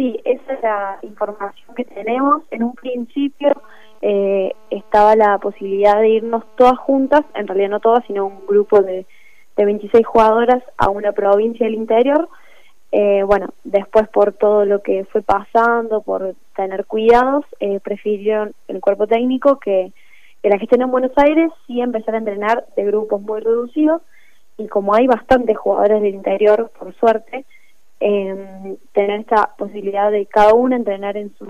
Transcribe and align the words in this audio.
Sí, 0.00 0.18
esa 0.24 0.54
es 0.54 0.62
la 0.62 0.98
información 1.02 1.74
que 1.76 1.84
tenemos. 1.84 2.42
En 2.50 2.62
un 2.62 2.72
principio 2.72 3.52
eh, 4.00 4.54
estaba 4.70 5.14
la 5.14 5.36
posibilidad 5.36 6.00
de 6.00 6.08
irnos 6.08 6.42
todas 6.56 6.78
juntas, 6.78 7.20
en 7.34 7.46
realidad 7.46 7.68
no 7.68 7.80
todas, 7.80 8.02
sino 8.06 8.24
un 8.24 8.46
grupo 8.46 8.80
de, 8.80 9.04
de 9.58 9.64
26 9.66 10.06
jugadoras 10.06 10.62
a 10.78 10.88
una 10.88 11.12
provincia 11.12 11.66
del 11.66 11.74
interior. 11.74 12.30
Eh, 12.92 13.24
bueno, 13.24 13.50
después 13.64 14.08
por 14.08 14.32
todo 14.32 14.64
lo 14.64 14.80
que 14.80 15.04
fue 15.04 15.20
pasando, 15.20 16.00
por 16.00 16.34
tener 16.56 16.86
cuidados, 16.86 17.44
eh, 17.58 17.78
prefirieron 17.80 18.54
el 18.68 18.80
cuerpo 18.80 19.06
técnico 19.06 19.58
que, 19.58 19.92
que 20.42 20.48
la 20.48 20.58
gestión 20.58 20.80
en 20.80 20.92
Buenos 20.92 21.12
Aires 21.16 21.52
sí 21.66 21.82
empezar 21.82 22.14
a 22.14 22.18
entrenar 22.18 22.64
de 22.74 22.84
grupos 22.86 23.20
muy 23.20 23.42
reducidos 23.42 24.00
y 24.56 24.66
como 24.66 24.94
hay 24.94 25.06
bastantes 25.06 25.58
jugadores 25.58 26.00
del 26.00 26.14
interior, 26.14 26.70
por 26.78 26.94
suerte, 26.94 27.44
eh, 28.00 28.76
tener 28.92 29.20
esta 29.20 29.54
posibilidad 29.56 30.10
de 30.10 30.26
cada 30.26 30.54
uno 30.54 30.74
entrenar 30.74 31.16
en 31.16 31.34
su 31.36 31.46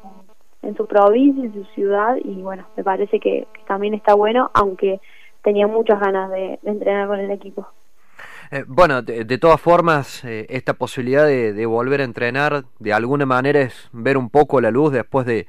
en 0.63 0.77
su 0.77 0.87
provincia, 0.87 1.45
en 1.45 1.55
su 1.55 1.65
ciudad 1.75 2.17
y 2.23 2.43
bueno, 2.43 2.67
me 2.77 2.85
parece 2.85 3.19
que, 3.19 3.47
también 3.67 3.95
está 3.95 4.15
bueno, 4.15 4.51
aunque 4.55 5.01
tenía 5.43 5.67
muchas 5.67 6.01
ganas 6.01 6.31
de, 6.31 6.59
entrenar 6.65 7.09
con 7.09 7.19
el 7.19 7.31
equipo. 7.31 7.69
Eh, 8.51 8.65
bueno, 8.67 9.01
de, 9.01 9.39
todas 9.39 9.61
formas, 9.61 10.25
eh, 10.25 10.47
esta 10.51 10.75
posibilidad 10.75 11.25
de, 11.27 11.67
volver 11.67 12.01
a 12.01 12.05
entrenar 12.05 12.65
de 12.79 12.93
alguna 12.93 13.25
manera 13.25 13.61
es 13.61 13.89
ver 13.93 14.19
un 14.19 14.29
poco 14.29 14.61
la 14.61 14.71
luz 14.71 14.93
después 14.93 15.25
de, 15.25 15.47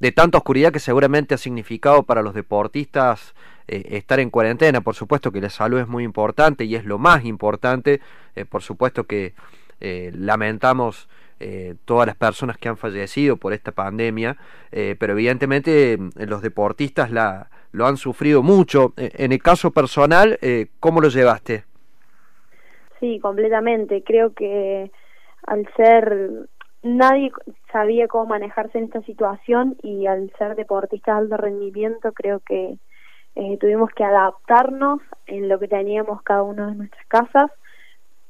de 0.00 0.12
tanta 0.12 0.38
oscuridad 0.38 0.72
que 0.72 0.80
seguramente 0.80 1.34
ha 1.34 1.38
significado 1.38 2.02
para 2.04 2.22
los 2.22 2.34
deportistas 2.34 3.34
eh, 3.68 3.82
estar 3.90 4.18
en 4.18 4.30
cuarentena. 4.30 4.80
Por 4.80 4.94
supuesto 4.94 5.30
que 5.30 5.42
la 5.42 5.50
salud 5.50 5.78
es 5.78 5.88
muy 5.88 6.04
importante 6.04 6.64
y 6.64 6.74
es 6.74 6.84
lo 6.84 6.98
más 6.98 7.24
importante. 7.24 8.00
por 8.48 8.62
supuesto 8.62 9.04
que 9.04 9.34
lamentamos 9.80 11.08
eh, 11.44 11.74
todas 11.86 12.06
las 12.06 12.14
personas 12.14 12.56
que 12.56 12.68
han 12.68 12.76
fallecido 12.76 13.36
por 13.36 13.52
esta 13.52 13.72
pandemia, 13.72 14.36
eh, 14.70 14.94
pero 14.96 15.14
evidentemente 15.14 15.94
eh, 15.94 15.98
los 16.18 16.40
deportistas 16.40 17.10
la, 17.10 17.50
lo 17.72 17.86
han 17.86 17.96
sufrido 17.96 18.44
mucho. 18.44 18.92
En 18.96 19.32
el 19.32 19.42
caso 19.42 19.72
personal, 19.72 20.38
¿cómo 20.78 21.00
lo 21.00 21.08
llevaste? 21.08 21.64
Sí, 23.00 23.18
completamente. 23.18 24.04
Creo 24.04 24.32
que 24.34 24.92
al 25.44 25.68
ser 25.76 26.48
nadie 26.84 27.32
sabía 27.72 28.06
cómo 28.06 28.26
manejarse 28.26 28.78
en 28.78 28.84
esta 28.84 29.02
situación 29.02 29.76
y 29.82 30.06
al 30.06 30.30
ser 30.38 30.54
deportistas 30.54 31.16
de 31.16 31.22
alto 31.22 31.36
rendimiento 31.38 32.12
creo 32.12 32.38
que 32.38 32.78
tuvimos 33.58 33.90
que 33.96 34.04
adaptarnos 34.04 35.00
en 35.26 35.48
lo 35.48 35.58
que 35.58 35.66
teníamos 35.66 36.22
cada 36.22 36.44
uno 36.44 36.68
de 36.68 36.76
nuestras 36.76 37.06
casas 37.06 37.50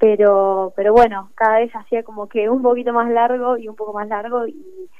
pero 0.02 0.72
pero 0.74 0.92
bueno 0.92 1.30
cada 1.36 1.60
vez 1.60 1.70
hacía 1.76 2.02
como 2.02 2.28
que 2.28 2.50
un 2.50 2.60
poquito 2.60 2.92
más 2.92 3.08
largo 3.08 3.56
y 3.56 3.68
un 3.68 3.76
poco 3.76 3.92
más 3.92 4.08
largo 4.08 4.48
y, 4.48 4.90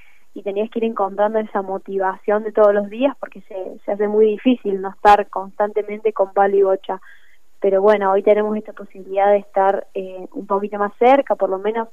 tenías 0.45 0.71
que 0.71 0.79
ir 0.79 0.85
encontrando 0.85 1.39
esa 1.41 1.61
motivación 1.61 2.45
de 2.45 2.53
todos 2.53 2.73
los 2.73 2.89
días 2.89 3.15
porque 3.19 3.43
se, 3.43 3.79
se 3.85 3.93
hace 3.93 4.09
muy 4.09 4.27
difícil 4.27 4.81
no 4.81 4.91
estar 4.91 5.29
constantemente 5.29 6.13
con 6.13 6.33
palo 6.33 6.57
y 6.57 6.63
bocha. 6.63 7.01
Pero 7.61 7.83
bueno 7.83 8.13
hoy 8.13 8.23
tenemos 8.23 8.57
esta 8.57 8.73
posibilidad 8.73 9.31
de 9.31 9.39
estar 9.39 9.87
eh, 9.95 10.27
un 10.33 10.47
poquito 10.47 10.79
más 10.79 10.93
cerca 10.99 11.35
por 11.35 11.51
lo 11.51 11.59
menos 11.59 11.89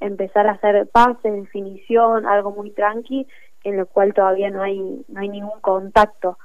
empezar 0.00 0.46
a 0.46 0.52
hacer 0.52 0.88
pases 0.88 1.32
definición 1.32 2.26
algo 2.26 2.52
muy 2.52 2.70
tranqui 2.70 3.26
en 3.64 3.76
lo 3.76 3.86
cual 3.86 4.14
todavía 4.14 4.50
no 4.50 4.62
hay 4.62 5.04
no 5.08 5.20
hay 5.20 5.28
ningún 5.28 5.60
contacto. 5.60 6.38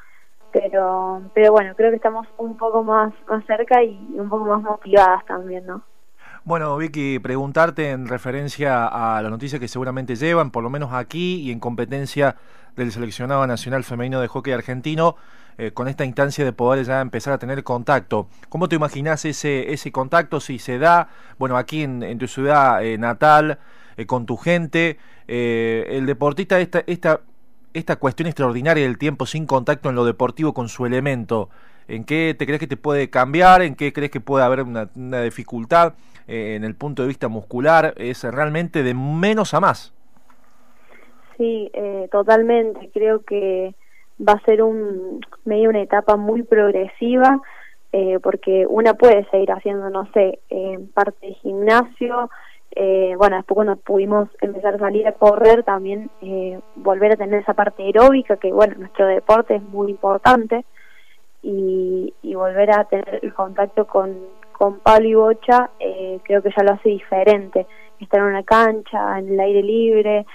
Pero 0.52 1.22
pero 1.36 1.52
bueno 1.52 1.76
creo 1.76 1.92
que 1.92 1.98
estamos 1.98 2.28
un 2.40 2.58
poco 2.58 2.84
más 2.84 3.14
más 3.30 3.46
cerca 3.46 3.84
y 3.84 3.96
un 4.16 4.30
poco 4.30 4.46
más 4.46 4.64
motivadas 4.64 5.24
también 5.26 5.66
no 5.68 5.84
bueno, 6.48 6.78
Vicky, 6.78 7.20
preguntarte 7.20 7.90
en 7.92 8.08
referencia 8.08 8.88
a 8.88 9.22
la 9.22 9.30
noticia 9.30 9.60
que 9.60 9.68
seguramente 9.68 10.16
llevan, 10.16 10.50
por 10.50 10.64
lo 10.64 10.70
menos 10.70 10.94
aquí 10.94 11.42
y 11.42 11.52
en 11.52 11.60
competencia 11.60 12.38
del 12.78 12.94
seleccionado 12.94 13.46
nacional 13.46 13.84
femenino 13.84 14.22
de 14.22 14.30
hockey 14.30 14.54
argentino, 14.54 15.18
eh, 15.58 15.72
con 15.74 15.90
esta 15.90 16.06
instancia 16.06 16.46
de 16.46 16.54
poder 16.54 16.86
ya 16.86 17.02
empezar 17.02 17.34
a 17.34 17.38
tener 17.38 17.66
contacto. 17.66 18.30
¿Cómo 18.48 18.70
te 18.70 18.78
imaginas 18.78 19.26
ese, 19.26 19.74
ese 19.74 19.92
contacto 19.92 20.40
si 20.40 20.58
se 20.58 20.80
da, 20.80 21.10
bueno, 21.38 21.58
aquí 21.58 21.84
en, 21.84 22.18
tu 22.18 22.30
ciudad 22.30 22.82
eh, 22.82 22.98
natal, 22.98 23.60
eh, 23.98 24.06
con 24.06 24.26
tu 24.26 24.38
gente? 24.38 25.00
el 25.28 26.06
deportista, 26.06 26.62
esta, 26.62 26.82
esta, 26.88 27.20
esta 27.74 27.98
cuestión 27.98 28.28
extraordinaria 28.28 28.86
del 28.86 28.98
tiempo 28.98 29.26
sin 29.26 29.46
contacto 29.46 29.90
en 29.90 29.96
lo 29.96 30.06
deportivo 30.06 30.54
con 30.54 30.70
su 30.70 30.86
elemento, 30.86 31.50
¿en 31.90 32.06
qué 32.06 32.34
te 32.40 32.46
crees 32.46 32.62
que 32.62 32.68
te 32.68 32.78
puede 32.78 33.10
cambiar? 33.10 33.62
¿En 33.62 33.76
qué 33.76 33.92
crees 33.92 34.12
que 34.12 34.22
puede 34.22 34.46
haber 34.46 34.62
una 34.62 35.22
dificultad? 35.22 35.96
Eh, 36.28 36.56
en 36.56 36.64
el 36.64 36.76
punto 36.76 37.04
de 37.04 37.08
vista 37.08 37.30
muscular 37.30 37.94
es 37.98 38.24
realmente 38.24 38.84
de 38.84 38.94
menos 38.94 39.54
a 39.54 39.60
más. 39.60 39.94
Sí, 41.38 41.70
eh, 41.74 42.10
totalmente. 42.12 42.90
Creo 42.94 43.24
que 43.24 43.74
va 44.20 44.34
a 44.34 44.46
ser 44.46 44.62
un 44.64 45.22
medio 45.46 45.70
una 45.70 45.82
etapa 45.82 46.18
muy 46.18 46.44
progresiva 46.44 47.40
eh, 47.94 48.20
porque 48.22 48.66
una 48.68 48.96
puede 48.96 49.26
seguir 49.30 49.52
haciendo, 49.52 49.90
no 49.90 50.10
sé, 50.12 50.40
parte 50.94 51.28
de 51.28 51.34
gimnasio. 51.36 52.30
bueno, 53.18 53.38
después 53.38 53.56
cuando 53.56 53.78
pudimos 53.78 54.30
empezar 54.42 54.76
a 54.76 54.80
salir 54.80 55.08
a 55.08 55.14
correr, 55.14 55.64
también 55.64 56.10
volver 56.76 57.14
a 57.14 57.16
tener 57.16 57.42
esa 57.42 57.54
parte 57.54 57.84
aeróbica, 57.84 58.36
que 58.36 58.52
bueno, 58.52 58.76
nuestro 58.78 59.08
deporte 59.08 59.56
es 59.56 59.64
muy 59.64 59.92
importante, 59.92 60.66
y, 61.42 62.14
y 62.22 62.36
volver 62.36 62.72
a 62.72 62.84
tener 62.86 63.20
el 63.22 63.34
contacto 63.34 63.88
con, 63.88 64.18
con 64.58 64.80
Pablo 64.80 65.08
y 65.08 65.14
Bocha 65.14 65.70
eh, 65.80 66.20
creo 66.24 66.42
que 66.42 66.50
ya 66.56 66.64
lo 66.64 66.74
hace 66.74 66.90
diferente. 66.90 67.68
Estar 68.00 68.20
en 68.20 68.28
una 68.28 68.44
cancha, 68.44 69.18
en 69.18 69.34
el 69.34 69.40
aire 69.40 69.64
libre, 69.64 70.26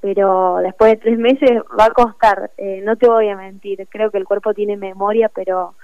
pero 0.00 0.58
después 0.62 0.92
de 0.92 0.96
tres 0.98 1.18
meses 1.18 1.50
va 1.78 1.86
a 1.86 1.90
costar, 1.90 2.50
eh, 2.56 2.80
no 2.84 2.96
te 2.96 3.08
voy 3.08 3.28
a 3.28 3.36
mentir, 3.36 3.86
creo 3.90 4.10
que 4.10 4.18
el 4.18 4.24
cuerpo 4.24 4.54
tiene 4.54 4.76
memoria, 4.76 5.30
pero, 5.34 5.74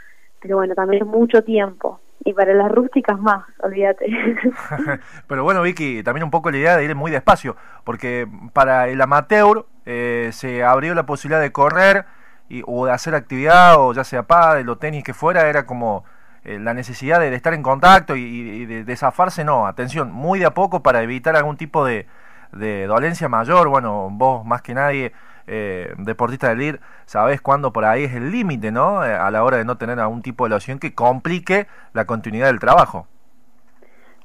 pero 0.41 0.57
bueno, 0.57 0.75
también 0.75 1.03
es 1.03 1.09
mucho 1.09 1.43
tiempo. 1.43 2.01
Y 2.25 2.35
para 2.35 2.55
las 2.55 2.71
rústicas 2.71 3.19
más, 3.19 3.45
olvídate. 3.65 4.07
pero 5.27 5.43
bueno, 5.43 5.63
Vicky, 5.63 6.03
también 6.03 6.25
un 6.25 6.31
poco 6.31 6.51
la 6.51 6.59
idea 6.59 6.77
de 6.77 6.85
ir 6.85 6.95
muy 6.95 7.11
despacio, 7.11 7.57
porque 7.85 8.29
para 8.53 8.89
el 8.89 9.01
amateur 9.01 9.67
eh, 9.87 10.29
se 10.33 10.63
abrió 10.63 10.95
la 10.95 11.05
posibilidad 11.05 11.41
de 11.41 11.51
correr 11.51 12.05
y, 12.49 12.63
o 12.67 12.87
de 12.87 12.93
hacer 12.93 13.15
actividad, 13.15 13.75
o 13.79 13.93
ya 13.93 14.05
sea 14.05 14.25
pádel 14.25 14.69
o 14.69 14.77
tenis 14.77 15.03
que 15.03 15.15
fuera, 15.15 15.49
era 15.49 15.67
como 15.67 16.05
eh, 16.45 16.59
la 16.59 16.75
necesidad 16.75 17.21
de, 17.21 17.33
estar 17.35 17.55
en 17.55 17.63
contacto 17.63 18.17
y, 18.17 18.65
de, 18.67 18.97
zafarse, 18.97 19.45
no, 19.45 19.67
atención, 19.67 20.11
muy 20.11 20.41
de 20.41 20.47
a 20.47 20.55
poco 20.55 20.83
para 20.83 21.03
evitar 21.03 21.37
algún 21.37 21.57
tipo 21.57 21.85
de, 21.85 22.07
dolencia 22.53 23.29
mayor, 23.29 23.69
bueno, 23.69 24.09
vos 24.11 24.45
más 24.45 24.61
que 24.61 24.75
nadie, 24.75 25.13
eh, 25.47 25.95
deportista 25.99 26.49
del 26.49 26.63
IR, 26.63 26.81
sabés 27.07 27.41
cuándo 27.41 27.73
por 27.73 27.85
ahí 27.85 28.05
es 28.05 28.15
el 28.15 28.31
límite, 28.31 28.73
¿no? 28.73 29.05
Eh, 29.05 29.15
a 29.15 29.31
la 29.31 29.45
hora 29.45 29.57
de 29.57 29.65
no 29.65 29.77
tener 29.79 29.99
algún 30.01 30.23
tipo 30.23 30.45
de 30.45 30.55
lesión 30.55 30.79
que 30.79 30.95
complique 30.95 31.67
la 31.95 32.05
continuidad 32.07 32.49
del 32.49 32.59
trabajo. 32.59 33.07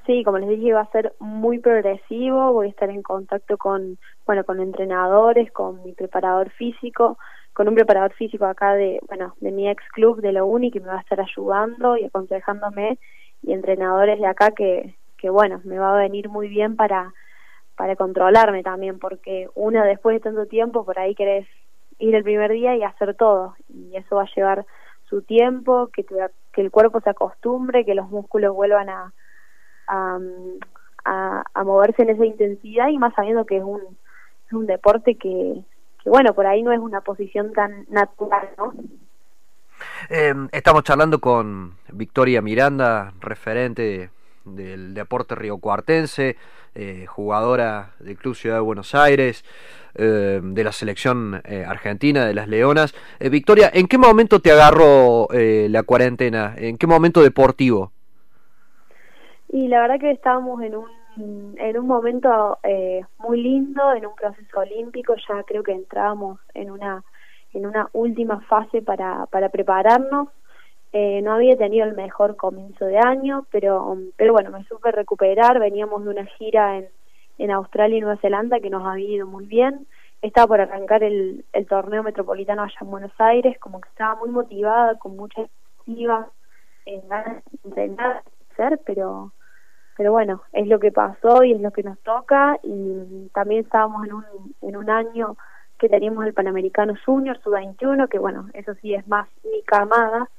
Sí, 0.07 0.23
como 0.23 0.39
les 0.39 0.49
dije, 0.49 0.73
va 0.73 0.81
a 0.81 0.91
ser 0.91 1.13
muy 1.19 1.59
progresivo, 1.59 2.53
voy 2.53 2.67
a 2.67 2.69
estar 2.69 2.89
en 2.89 3.03
contacto 3.03 3.57
con, 3.57 3.97
bueno, 4.25 4.43
con 4.45 4.59
entrenadores, 4.59 5.51
con 5.51 5.83
mi 5.83 5.91
preparador 5.91 6.49
físico, 6.51 7.17
con 7.57 7.67
un 7.67 7.73
preparador 7.73 8.13
físico 8.13 8.45
acá 8.45 8.75
de, 8.75 8.99
bueno, 9.07 9.33
de 9.39 9.51
mi 9.51 9.67
ex 9.67 9.83
club 9.89 10.21
de 10.21 10.31
la 10.31 10.43
uni 10.43 10.69
que 10.69 10.79
me 10.79 10.89
va 10.89 10.97
a 10.97 11.01
estar 11.01 11.19
ayudando 11.19 11.97
y 11.97 12.05
aconsejándome 12.05 12.99
y 13.41 13.51
entrenadores 13.51 14.19
de 14.19 14.27
acá 14.27 14.51
que, 14.51 14.93
que 15.17 15.31
bueno, 15.31 15.59
me 15.63 15.79
va 15.79 15.95
a 15.95 15.97
venir 16.03 16.29
muy 16.29 16.49
bien 16.49 16.75
para, 16.75 17.15
para 17.75 17.95
controlarme 17.95 18.61
también, 18.61 18.99
porque 18.99 19.49
una 19.55 19.83
después 19.85 20.13
de 20.13 20.19
tanto 20.19 20.45
tiempo 20.45 20.85
por 20.85 20.99
ahí 20.99 21.15
querés 21.15 21.47
ir 21.97 22.13
el 22.13 22.23
primer 22.23 22.51
día 22.51 22.75
y 22.75 22.83
hacer 22.83 23.15
todo, 23.15 23.55
y 23.69 23.95
eso 23.95 24.17
va 24.17 24.25
a 24.25 24.35
llevar 24.35 24.67
su 25.09 25.23
tiempo, 25.23 25.89
que, 25.91 26.05
que 26.53 26.61
el 26.61 26.69
cuerpo 26.69 27.01
se 27.01 27.09
acostumbre, 27.09 27.85
que 27.85 27.95
los 27.95 28.07
músculos 28.11 28.53
vuelvan 28.53 28.89
a, 28.89 29.13
a, 29.87 30.19
a, 31.05 31.43
a 31.55 31.63
moverse 31.63 32.03
en 32.03 32.11
esa 32.11 32.25
intensidad 32.27 32.89
y 32.89 32.99
más 32.99 33.15
sabiendo 33.15 33.47
que 33.47 33.57
es 33.57 33.63
un, 33.63 33.81
es 34.45 34.53
un 34.53 34.67
deporte 34.67 35.15
que, 35.15 35.63
bueno, 36.07 36.33
por 36.33 36.47
ahí 36.47 36.63
no 36.63 36.71
es 36.71 36.79
una 36.79 37.01
posición 37.01 37.53
tan 37.53 37.85
natural, 37.89 38.49
¿no? 38.57 38.73
Eh, 40.09 40.33
estamos 40.51 40.83
charlando 40.83 41.19
con 41.19 41.75
Victoria 41.91 42.41
Miranda, 42.41 43.13
referente 43.19 44.09
del 44.45 44.93
deporte 44.93 45.35
riocuartense, 45.35 46.37
eh, 46.75 47.05
jugadora 47.07 47.91
del 47.99 48.17
Club 48.17 48.35
Ciudad 48.35 48.57
de 48.57 48.61
Buenos 48.61 48.95
Aires, 48.95 49.43
eh, 49.95 50.39
de 50.43 50.63
la 50.63 50.71
selección 50.71 51.41
eh, 51.43 51.65
argentina, 51.67 52.25
de 52.25 52.33
las 52.33 52.47
Leonas. 52.47 52.93
Victoria, 53.19 53.69
¿en 53.73 53.87
qué 53.87 53.97
momento 53.97 54.39
te 54.39 54.51
agarró 54.51 55.27
la 55.31 55.83
cuarentena? 55.83 56.53
¿En 56.55 56.77
qué 56.77 56.87
momento 56.87 57.21
deportivo? 57.21 57.91
Y 59.49 59.67
la 59.69 59.81
verdad 59.81 59.99
que 59.99 60.11
estábamos 60.11 60.61
en 60.61 60.75
un 60.75 60.96
en 61.17 61.77
un 61.79 61.87
momento 61.87 62.59
eh, 62.63 63.01
muy 63.19 63.41
lindo, 63.41 63.93
en 63.93 64.05
un 64.05 64.15
proceso 64.15 64.59
olímpico, 64.59 65.15
ya 65.27 65.43
creo 65.43 65.63
que 65.63 65.71
entrábamos 65.71 66.39
en 66.53 66.71
una, 66.71 67.03
en 67.53 67.65
una 67.65 67.89
última 67.93 68.41
fase 68.41 68.81
para, 68.81 69.25
para 69.27 69.49
prepararnos. 69.49 70.29
Eh, 70.93 71.21
no 71.21 71.33
había 71.33 71.57
tenido 71.57 71.85
el 71.85 71.95
mejor 71.95 72.35
comienzo 72.37 72.85
de 72.85 72.97
año, 72.97 73.45
pero, 73.51 73.97
pero 74.15 74.33
bueno, 74.33 74.51
me 74.51 74.63
supe 74.65 74.91
recuperar, 74.91 75.59
veníamos 75.59 76.03
de 76.03 76.09
una 76.09 76.25
gira 76.25 76.77
en, 76.77 76.87
en 77.37 77.51
Australia 77.51 77.97
y 77.97 78.01
Nueva 78.01 78.21
Zelanda 78.21 78.59
que 78.59 78.69
nos 78.69 78.87
ha 78.87 78.99
ido 78.99 79.27
muy 79.27 79.45
bien. 79.45 79.87
Estaba 80.21 80.47
por 80.47 80.61
arrancar 80.61 81.03
el, 81.03 81.45
el 81.53 81.67
torneo 81.67 82.03
metropolitano 82.03 82.63
allá 82.63 82.77
en 82.81 82.89
Buenos 82.89 83.11
Aires, 83.19 83.59
como 83.59 83.81
que 83.81 83.89
estaba 83.89 84.15
muy 84.15 84.29
motivada, 84.29 84.97
con 84.97 85.15
mucha 85.15 85.41
expectativa, 85.41 86.27
en 86.85 87.07
ganas 87.07 87.43
de 87.63 87.95
hacer, 88.51 88.79
pero 88.85 89.31
pero 89.97 90.11
bueno, 90.11 90.43
es 90.53 90.67
lo 90.67 90.79
que 90.79 90.91
pasó 90.91 91.43
y 91.43 91.53
es 91.53 91.59
lo 91.59 91.71
que 91.71 91.81
nos 91.81 91.97
toca 91.99 92.59
y 92.61 93.29
también 93.33 93.65
estábamos 93.65 94.05
en 94.05 94.13
un, 94.13 94.25
en 94.61 94.77
un 94.77 94.89
año 94.91 95.35
que 95.79 95.89
teníamos 95.89 96.25
el 96.25 96.33
Panamericano 96.33 96.93
Junior, 97.03 97.39
Sub-21, 97.41 98.07
que 98.07 98.19
bueno, 98.19 98.47
eso 98.53 98.75
sí 98.75 98.93
es 98.93 99.07
más 99.07 99.27
mi 99.43 99.63
camada, 99.63 100.29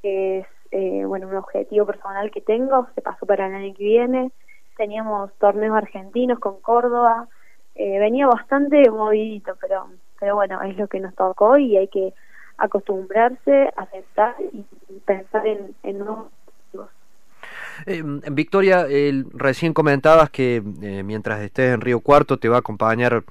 que 0.00 0.38
es 0.40 0.46
eh, 0.70 1.04
bueno 1.04 1.28
un 1.28 1.36
objetivo 1.36 1.84
personal 1.84 2.30
que 2.30 2.40
tengo, 2.40 2.88
se 2.94 3.02
pasó 3.02 3.26
para 3.26 3.46
el 3.46 3.54
año 3.54 3.74
que 3.74 3.84
viene, 3.84 4.32
teníamos 4.78 5.30
torneos 5.34 5.76
argentinos 5.76 6.38
con 6.38 6.60
Córdoba, 6.60 7.28
eh, 7.74 7.98
venía 7.98 8.26
bastante 8.26 8.90
movidito, 8.90 9.56
pero, 9.60 9.88
pero 10.18 10.36
bueno, 10.36 10.62
es 10.62 10.76
lo 10.78 10.88
que 10.88 11.00
nos 11.00 11.14
tocó 11.14 11.58
y 11.58 11.76
hay 11.76 11.88
que 11.88 12.14
acostumbrarse, 12.56 13.70
aceptar 13.76 14.36
y 14.40 14.64
pensar 15.00 15.46
en, 15.46 15.74
en 15.82 16.02
eh, 17.86 18.02
Victoria, 18.30 18.86
recién 19.32 19.72
comentabas 19.72 20.30
que 20.30 20.62
eh, 20.82 21.02
mientras 21.02 21.40
estés 21.40 21.74
en 21.74 21.80
Río 21.80 22.00
Cuarto 22.00 22.38
te 22.38 22.48
va 22.48 22.56
a 22.56 22.58
acompañar 22.60 23.24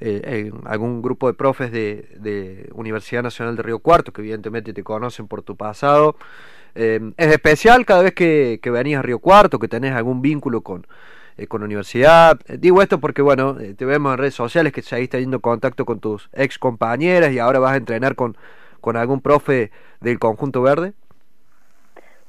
eh, 0.00 0.52
algún 0.64 1.02
grupo 1.02 1.26
de 1.26 1.34
profes 1.34 1.72
de, 1.72 2.70
Universidad 2.74 3.22
Nacional 3.22 3.56
de 3.56 3.62
Río 3.62 3.78
Cuarto, 3.78 4.12
que 4.12 4.20
evidentemente 4.22 4.72
te 4.72 4.82
conocen 4.82 5.28
por 5.28 5.42
tu 5.42 5.56
pasado. 5.56 6.16
es 6.74 7.00
especial 7.32 7.86
cada 7.86 8.02
vez 8.02 8.14
que, 8.14 8.60
que 8.62 8.70
venís 8.70 8.96
a 8.96 9.02
Río 9.02 9.18
Cuarto, 9.18 9.58
que 9.58 9.68
tenés 9.68 9.92
algún 9.92 10.22
vínculo 10.22 10.60
con, 10.60 10.86
con 11.48 11.60
la 11.60 11.66
universidad. 11.66 12.38
digo 12.58 12.82
esto 12.82 13.00
porque, 13.00 13.22
bueno, 13.22 13.54
te 13.54 13.84
vemos 13.84 14.12
en 14.12 14.18
redes 14.18 14.34
sociales 14.34 14.72
que 14.72 14.82
seguís 14.82 15.10
teniendo 15.10 15.40
contacto 15.40 15.84
con 15.86 16.00
tus 16.00 16.28
ex 16.32 16.58
compañeras 16.58 17.32
y 17.32 17.38
ahora 17.38 17.58
vas 17.58 17.72
a 17.72 17.76
entrenar 17.76 18.14
con, 18.14 18.36
con 18.80 18.96
algún 18.96 19.20
profe 19.20 19.70
del 20.00 20.18
conjunto 20.18 20.62
verde 20.62 20.94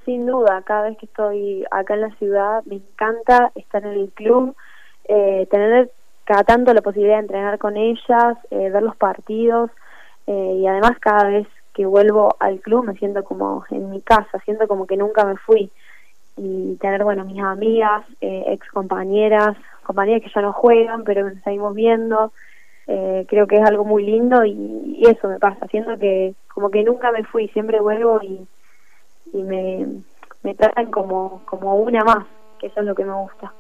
sin 0.08 0.26
duda, 0.26 0.62
cada 0.66 0.84
vez 0.84 0.98
que 0.98 1.06
estoy 1.06 1.66
acá 1.70 1.96
en 1.96 2.02
la 2.02 2.16
ciudad 2.16 2.64
me 2.64 2.76
encanta 2.76 3.52
estar 3.56 3.86
en 3.86 3.92
el 3.92 4.10
club, 4.12 4.56
eh, 5.04 5.46
tener 5.52 5.92
cada 6.24 6.46
tanto 6.46 6.74
la 6.74 6.82
posibilidad 6.82 7.18
de 7.18 7.24
entrenar 7.24 7.58
con 7.58 7.76
ellas, 7.76 8.38
eh, 8.50 8.70
ver 8.70 8.84
los 8.84 8.96
partidos 8.96 9.70
eh, 10.26 10.60
y 10.62 10.66
además 10.66 10.98
cada 11.02 11.28
vez 11.28 11.46
que 11.74 11.86
vuelvo 11.86 12.38
al 12.40 12.62
club 12.62 12.86
me 12.86 12.94
siento 12.94 13.26
como 13.26 13.66
en 13.70 13.90
mi 13.90 14.00
casa, 14.02 14.40
siento 14.46 14.66
como 14.70 14.88
que 14.88 14.96
nunca 14.96 15.26
me 15.26 15.36
fui. 15.36 15.70
Y 16.38 16.76
tener, 16.78 17.04
bueno, 17.04 17.26
mis 17.26 17.44
amigas, 17.44 18.06
ex 18.22 18.66
compañeras, 18.72 19.58
compañeras 19.84 20.22
que 20.24 20.32
ya 20.34 20.42
no 20.42 20.54
juegan 20.54 21.04
pero 21.04 21.30
nos 21.30 21.44
seguimos 21.44 21.76
viendo, 21.76 22.32
creo 22.86 23.46
que 23.46 23.58
es 23.58 23.66
algo 23.66 23.84
muy 23.84 24.06
lindo 24.06 24.46
y, 24.46 24.52
y 25.00 25.04
eso 25.06 25.28
me 25.28 25.40
pasa, 25.40 25.68
siento 25.68 25.98
que 25.98 26.34
como 26.54 26.70
que 26.70 26.84
nunca 26.84 27.12
me 27.12 27.26
fui, 27.26 27.50
siempre 27.50 27.82
vuelvo 27.82 28.22
y 28.24 28.48
y 29.34 29.44
me, 29.44 29.86
me 30.44 30.56
tratan 30.56 30.92
como, 30.92 31.42
como 31.46 31.76
una 31.76 32.04
más, 32.04 32.26
que 32.60 32.68
eso 32.68 32.80
es 32.80 32.86
lo 32.86 32.96
que 32.96 33.06
me 33.06 33.14
gusta. 33.14 33.54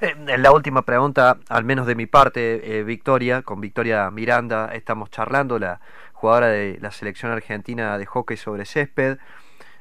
Eh, 0.00 0.14
la 0.38 0.52
última 0.52 0.82
pregunta, 0.82 1.38
al 1.48 1.64
menos 1.64 1.86
de 1.86 1.94
mi 1.94 2.06
parte, 2.06 2.78
eh, 2.78 2.82
Victoria, 2.82 3.42
con 3.42 3.60
Victoria 3.60 4.10
Miranda 4.10 4.70
estamos 4.74 5.10
charlando, 5.10 5.58
la 5.58 5.80
jugadora 6.12 6.48
de 6.48 6.78
la 6.80 6.90
selección 6.90 7.32
argentina 7.32 7.96
de 7.96 8.06
hockey 8.06 8.36
sobre 8.36 8.66
césped. 8.66 9.18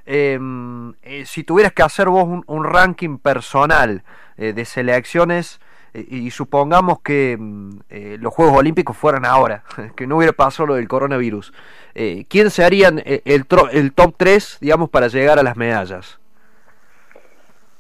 Em, 0.06 0.94
eh, 1.02 1.26
si 1.26 1.44
tuvieras 1.44 1.74
que 1.74 1.84
hacer 1.84 2.08
vos 2.10 2.44
un, 2.46 2.64
ranking 2.64 3.18
personal 3.18 4.04
de 4.38 4.66
selecciones 4.66 5.60
y 6.10 6.30
supongamos 6.32 7.00
que 7.02 7.38
mm, 7.40 7.80
los 8.20 8.34
Juegos 8.34 8.58
Olímpicos 8.58 8.98
fueran 8.98 9.26
ahora, 9.26 9.64
que 9.96 10.08
no 10.08 10.18
hubiera 10.18 10.34
pasado 10.34 10.68
lo 10.68 10.76
del 10.76 10.88
coronavirus, 10.88 11.54
eh, 11.94 12.26
¿quién 12.28 12.50
serían 12.50 13.02
el, 13.06 13.46
el 13.72 13.94
top 13.94 14.14
3, 14.18 14.58
digamos, 14.62 14.90
para 14.90 15.08
llegar 15.08 15.40
a 15.40 15.44
las 15.44 15.56
medallas? 15.56 16.20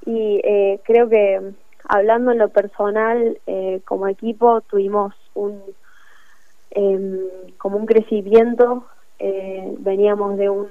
Y 0.05 0.39
eh, 0.43 0.79
creo 0.83 1.09
que 1.09 1.41
hablando 1.87 2.31
en 2.31 2.37
lo 2.37 2.49
personal, 2.49 3.39
eh, 3.47 3.81
como 3.85 4.07
equipo 4.07 4.61
tuvimos 4.61 5.13
un 5.33 5.61
em, 6.71 7.19
como 7.57 7.77
un 7.77 7.85
crecimiento, 7.85 8.85
eh, 9.19 9.75
veníamos 9.79 10.37
de 10.37 10.49
un 10.49 10.67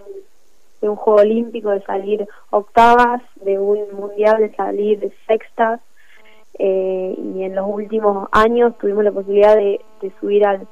de 0.81 0.89
un 0.89 0.97
juego 0.97 1.21
olímpico 1.21 1.71
de 1.71 1.83
salir 1.83 2.29
octavas, 2.51 3.23
de 3.37 3.59
un 3.59 3.87
mundial 3.93 4.39
de 4.39 4.55
salir 4.55 5.01
de 5.01 5.13
sextas, 6.59 7.19
y 7.35 7.43
en 7.43 7.55
los 7.55 7.67
últimos 7.69 8.29
años 8.33 8.77
tuvimos 8.79 9.05
la 9.05 9.13
posibilidad 9.13 9.57
de 9.57 9.81
subir 10.21 10.47
al 10.47 10.67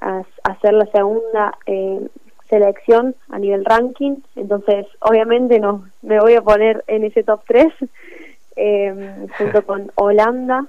a, 0.00 0.22
hacer 0.44 0.72
la 0.72 0.86
segunda 0.86 1.56
eh, 1.66 2.08
selección 2.48 3.14
a 3.30 3.38
nivel 3.38 3.64
ranking, 3.64 4.16
entonces 4.36 4.86
obviamente 5.00 5.60
no 5.60 5.84
me 6.02 6.18
voy 6.20 6.34
a 6.34 6.42
poner 6.42 6.84
en 6.86 7.04
ese 7.04 7.22
top 7.22 7.42
3 7.46 7.66
eh, 8.56 9.26
junto 9.36 9.64
con 9.64 9.92
Holanda, 9.94 10.66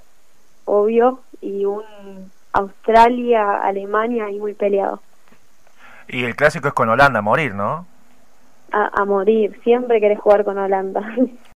obvio, 0.65 1.21
y 1.41 1.65
un 1.65 1.83
Australia, 2.53 3.61
Alemania 3.61 4.29
y 4.29 4.39
muy 4.39 4.53
peleado. 4.53 5.01
Y 6.07 6.23
el 6.23 6.35
clásico 6.35 6.67
es 6.67 6.73
con 6.73 6.89
Holanda, 6.89 7.19
a 7.19 7.21
morir, 7.21 7.53
¿no? 7.53 7.85
A, 8.71 9.01
a 9.01 9.05
morir, 9.05 9.59
siempre 9.63 9.99
querés 9.99 10.19
jugar 10.19 10.43
con 10.43 10.57
Holanda. 10.57 11.15